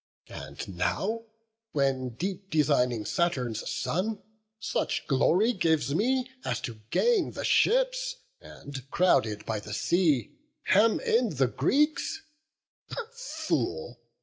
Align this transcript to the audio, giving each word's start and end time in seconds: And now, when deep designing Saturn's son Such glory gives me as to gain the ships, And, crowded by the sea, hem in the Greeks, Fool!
And 0.29 0.67
now, 0.77 1.25
when 1.73 2.15
deep 2.15 2.49
designing 2.49 3.05
Saturn's 3.05 3.69
son 3.69 4.17
Such 4.59 5.05
glory 5.05 5.53
gives 5.53 5.93
me 5.93 6.27
as 6.43 6.59
to 6.61 6.81
gain 6.89 7.33
the 7.33 7.45
ships, 7.45 8.15
And, 8.41 8.89
crowded 8.89 9.45
by 9.45 9.59
the 9.59 9.75
sea, 9.75 10.31
hem 10.63 10.99
in 11.01 11.35
the 11.35 11.45
Greeks, 11.45 12.19
Fool! 13.11 13.99